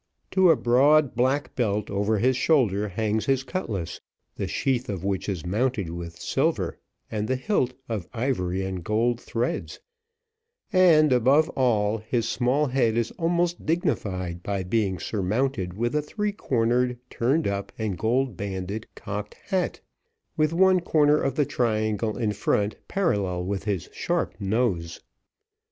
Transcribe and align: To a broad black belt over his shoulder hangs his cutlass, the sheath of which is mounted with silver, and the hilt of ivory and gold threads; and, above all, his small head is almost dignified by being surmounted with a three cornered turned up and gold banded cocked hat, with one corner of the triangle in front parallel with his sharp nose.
To 0.31 0.49
a 0.49 0.55
broad 0.55 1.13
black 1.13 1.53
belt 1.55 1.91
over 1.91 2.17
his 2.17 2.35
shoulder 2.35 2.87
hangs 2.87 3.27
his 3.27 3.43
cutlass, 3.43 4.01
the 4.35 4.47
sheath 4.47 4.89
of 4.89 5.03
which 5.03 5.29
is 5.29 5.45
mounted 5.45 5.91
with 5.91 6.19
silver, 6.19 6.79
and 7.11 7.27
the 7.27 7.35
hilt 7.35 7.75
of 7.87 8.09
ivory 8.11 8.65
and 8.65 8.83
gold 8.83 9.21
threads; 9.21 9.79
and, 10.73 11.13
above 11.13 11.49
all, 11.49 11.99
his 11.99 12.27
small 12.27 12.65
head 12.65 12.97
is 12.97 13.11
almost 13.19 13.63
dignified 13.63 14.41
by 14.41 14.63
being 14.63 14.97
surmounted 14.97 15.75
with 15.77 15.93
a 15.95 16.01
three 16.01 16.31
cornered 16.31 16.97
turned 17.11 17.47
up 17.47 17.71
and 17.77 17.99
gold 17.99 18.35
banded 18.35 18.87
cocked 18.95 19.35
hat, 19.49 19.81
with 20.35 20.51
one 20.51 20.79
corner 20.79 21.21
of 21.21 21.35
the 21.35 21.45
triangle 21.45 22.17
in 22.17 22.31
front 22.33 22.75
parallel 22.87 23.45
with 23.45 23.65
his 23.65 23.87
sharp 23.93 24.33
nose. 24.41 25.01